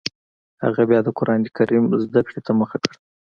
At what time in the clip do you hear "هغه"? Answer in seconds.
0.63-0.81